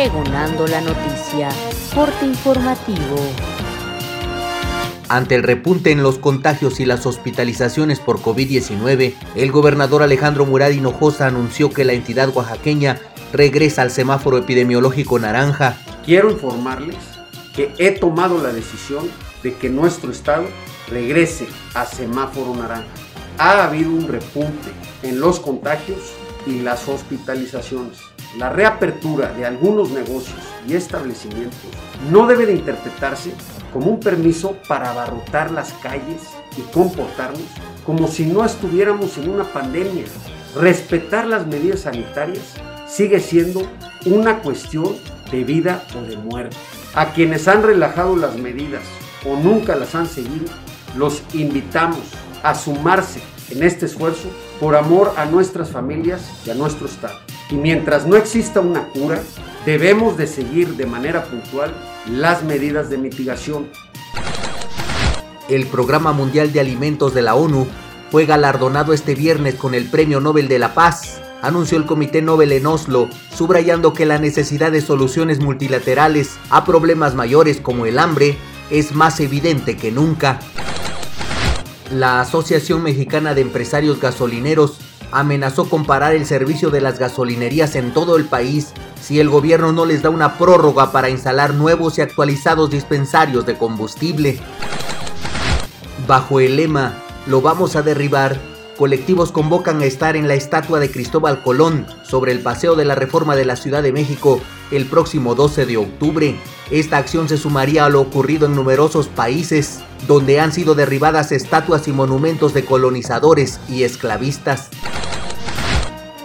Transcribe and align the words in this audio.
pregonando 0.00 0.66
la 0.66 0.80
noticia. 0.80 1.50
Corte 1.94 2.24
informativo. 2.24 3.18
Ante 5.10 5.34
el 5.34 5.42
repunte 5.42 5.90
en 5.90 6.02
los 6.02 6.16
contagios 6.16 6.80
y 6.80 6.86
las 6.86 7.04
hospitalizaciones 7.04 8.00
por 8.00 8.18
COVID-19, 8.18 9.14
el 9.34 9.52
gobernador 9.52 10.02
Alejandro 10.02 10.46
Murad 10.46 10.70
Hinojosa 10.70 11.26
anunció 11.26 11.68
que 11.68 11.84
la 11.84 11.92
entidad 11.92 12.34
oaxaqueña 12.34 12.98
regresa 13.34 13.82
al 13.82 13.90
semáforo 13.90 14.38
epidemiológico 14.38 15.18
naranja. 15.18 15.76
Quiero 16.06 16.30
informarles 16.30 16.96
que 17.54 17.74
he 17.76 17.90
tomado 17.90 18.42
la 18.42 18.54
decisión 18.54 19.06
de 19.42 19.52
que 19.52 19.68
nuestro 19.68 20.10
estado 20.10 20.46
regrese 20.88 21.46
a 21.74 21.84
semáforo 21.84 22.54
naranja. 22.54 22.86
Ha 23.36 23.64
habido 23.64 23.90
un 23.90 24.08
repunte 24.08 24.70
en 25.02 25.20
los 25.20 25.40
contagios 25.40 26.14
y 26.46 26.60
las 26.60 26.88
hospitalizaciones. 26.88 28.09
La 28.38 28.48
reapertura 28.48 29.32
de 29.32 29.44
algunos 29.44 29.90
negocios 29.90 30.38
y 30.68 30.74
establecimientos 30.74 31.58
no 32.12 32.28
debe 32.28 32.46
de 32.46 32.52
interpretarse 32.52 33.32
como 33.72 33.90
un 33.90 34.00
permiso 34.00 34.56
para 34.68 34.90
abarrotar 34.90 35.50
las 35.50 35.72
calles 35.82 36.22
y 36.56 36.60
comportarnos 36.72 37.42
como 37.84 38.06
si 38.06 38.26
no 38.26 38.44
estuviéramos 38.44 39.18
en 39.18 39.30
una 39.30 39.44
pandemia. 39.44 40.04
Respetar 40.54 41.26
las 41.26 41.46
medidas 41.46 41.80
sanitarias 41.80 42.54
sigue 42.88 43.18
siendo 43.18 43.62
una 44.06 44.38
cuestión 44.38 44.96
de 45.32 45.42
vida 45.42 45.84
o 45.98 46.02
de 46.02 46.16
muerte. 46.16 46.56
A 46.94 47.12
quienes 47.12 47.48
han 47.48 47.64
relajado 47.64 48.14
las 48.16 48.36
medidas 48.36 48.82
o 49.26 49.36
nunca 49.36 49.74
las 49.74 49.94
han 49.96 50.06
seguido, 50.06 50.46
los 50.96 51.22
invitamos 51.34 52.02
a 52.44 52.54
sumarse 52.54 53.20
en 53.50 53.64
este 53.64 53.86
esfuerzo 53.86 54.28
por 54.60 54.76
amor 54.76 55.14
a 55.16 55.24
nuestras 55.24 55.70
familias 55.70 56.22
y 56.46 56.50
a 56.50 56.54
nuestro 56.54 56.86
Estado. 56.86 57.29
Y 57.50 57.56
mientras 57.56 58.06
no 58.06 58.16
exista 58.16 58.60
una 58.60 58.88
cura, 58.88 59.22
debemos 59.66 60.16
de 60.16 60.26
seguir 60.26 60.76
de 60.76 60.86
manera 60.86 61.24
puntual 61.24 61.74
las 62.08 62.44
medidas 62.44 62.90
de 62.90 62.98
mitigación. 62.98 63.68
El 65.48 65.66
Programa 65.66 66.12
Mundial 66.12 66.52
de 66.52 66.60
Alimentos 66.60 67.12
de 67.12 67.22
la 67.22 67.34
ONU 67.34 67.66
fue 68.10 68.24
galardonado 68.24 68.92
este 68.92 69.14
viernes 69.14 69.56
con 69.56 69.74
el 69.74 69.86
Premio 69.86 70.20
Nobel 70.20 70.48
de 70.48 70.60
la 70.60 70.74
Paz, 70.74 71.20
anunció 71.42 71.76
el 71.76 71.86
Comité 71.86 72.22
Nobel 72.22 72.52
en 72.52 72.66
Oslo, 72.66 73.08
subrayando 73.34 73.92
que 73.92 74.06
la 74.06 74.18
necesidad 74.18 74.70
de 74.70 74.80
soluciones 74.80 75.40
multilaterales 75.40 76.38
a 76.50 76.64
problemas 76.64 77.14
mayores 77.14 77.60
como 77.60 77.86
el 77.86 77.98
hambre 77.98 78.36
es 78.70 78.92
más 78.92 79.18
evidente 79.20 79.76
que 79.76 79.90
nunca. 79.90 80.38
La 81.92 82.20
Asociación 82.20 82.82
Mexicana 82.82 83.34
de 83.34 83.40
Empresarios 83.40 84.00
Gasolineros 84.00 84.78
amenazó 85.12 85.68
con 85.68 85.84
parar 85.84 86.14
el 86.14 86.26
servicio 86.26 86.70
de 86.70 86.80
las 86.80 86.98
gasolinerías 86.98 87.74
en 87.76 87.92
todo 87.92 88.16
el 88.16 88.24
país 88.26 88.72
si 89.00 89.20
el 89.20 89.28
gobierno 89.28 89.72
no 89.72 89.86
les 89.86 90.02
da 90.02 90.10
una 90.10 90.38
prórroga 90.38 90.92
para 90.92 91.10
instalar 91.10 91.54
nuevos 91.54 91.98
y 91.98 92.02
actualizados 92.02 92.70
dispensarios 92.70 93.46
de 93.46 93.56
combustible. 93.56 94.38
Bajo 96.06 96.40
el 96.40 96.56
lema 96.56 96.94
Lo 97.26 97.40
vamos 97.40 97.76
a 97.76 97.82
derribar, 97.82 98.38
colectivos 98.76 99.32
convocan 99.32 99.80
a 99.80 99.84
estar 99.84 100.16
en 100.16 100.28
la 100.28 100.34
estatua 100.34 100.80
de 100.80 100.90
Cristóbal 100.90 101.42
Colón 101.42 101.86
sobre 102.02 102.32
el 102.32 102.40
Paseo 102.40 102.76
de 102.76 102.84
la 102.84 102.94
Reforma 102.94 103.36
de 103.36 103.44
la 103.44 103.56
Ciudad 103.56 103.82
de 103.82 103.92
México 103.92 104.40
el 104.70 104.86
próximo 104.86 105.34
12 105.34 105.66
de 105.66 105.76
octubre. 105.76 106.36
Esta 106.70 106.98
acción 106.98 107.28
se 107.28 107.36
sumaría 107.36 107.84
a 107.84 107.88
lo 107.88 108.00
ocurrido 108.00 108.46
en 108.46 108.54
numerosos 108.54 109.08
países, 109.08 109.80
donde 110.06 110.40
han 110.40 110.52
sido 110.52 110.74
derribadas 110.74 111.32
estatuas 111.32 111.88
y 111.88 111.92
monumentos 111.92 112.54
de 112.54 112.64
colonizadores 112.64 113.60
y 113.68 113.82
esclavistas. 113.82 114.70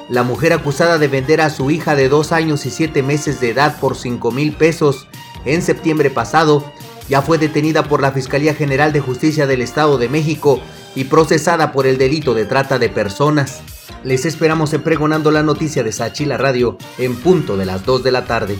La 0.07 0.21
mujer 0.21 0.53
acusada 0.53 0.99
de 0.99 1.07
vender 1.07 1.41
a 1.41 1.49
su 1.49 1.71
hija 1.71 1.95
de 1.95 2.09
dos 2.09 2.31
años 2.31 2.65
y 2.65 2.69
siete 2.69 3.01
meses 3.01 3.41
de 3.41 3.49
edad 3.49 3.79
por 3.79 3.97
5 3.97 4.31
mil 4.31 4.53
pesos 4.53 5.07
en 5.45 5.61
septiembre 5.63 6.11
pasado 6.11 6.63
ya 7.09 7.21
fue 7.21 7.37
detenida 7.37 7.83
por 7.83 8.01
la 8.01 8.11
Fiscalía 8.11 8.53
General 8.53 8.93
de 8.93 8.99
Justicia 8.99 9.47
del 9.47 9.61
Estado 9.61 9.97
de 9.97 10.09
México 10.09 10.59
y 10.95 11.05
procesada 11.05 11.71
por 11.71 11.87
el 11.87 11.97
delito 11.97 12.33
de 12.33 12.45
trata 12.45 12.79
de 12.79 12.89
personas. 12.89 13.61
Les 14.03 14.25
esperamos 14.25 14.73
en 14.73 14.83
Pregonando 14.83 15.31
la 15.31 15.43
Noticia 15.43 15.83
de 15.83 15.91
Sachila 15.91 16.37
Radio 16.37 16.77
en 16.97 17.15
punto 17.15 17.57
de 17.57 17.65
las 17.65 17.85
2 17.85 18.03
de 18.03 18.11
la 18.11 18.25
tarde. 18.25 18.59